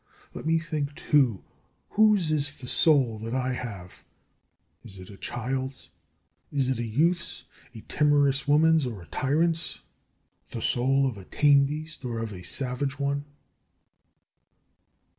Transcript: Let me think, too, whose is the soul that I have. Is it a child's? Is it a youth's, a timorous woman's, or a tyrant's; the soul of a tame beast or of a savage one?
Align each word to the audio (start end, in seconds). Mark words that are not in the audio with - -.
Let 0.33 0.47
me 0.47 0.57
think, 0.57 0.95
too, 0.95 1.43
whose 1.89 2.31
is 2.31 2.57
the 2.59 2.67
soul 2.67 3.19
that 3.19 3.35
I 3.35 3.53
have. 3.53 4.03
Is 4.83 4.97
it 4.97 5.11
a 5.11 5.15
child's? 5.15 5.91
Is 6.51 6.71
it 6.71 6.79
a 6.79 6.83
youth's, 6.83 7.43
a 7.75 7.81
timorous 7.81 8.47
woman's, 8.47 8.87
or 8.87 9.03
a 9.03 9.07
tyrant's; 9.09 9.81
the 10.49 10.59
soul 10.59 11.05
of 11.05 11.17
a 11.17 11.25
tame 11.25 11.67
beast 11.67 12.03
or 12.03 12.17
of 12.17 12.33
a 12.33 12.41
savage 12.41 12.97
one? 12.97 13.25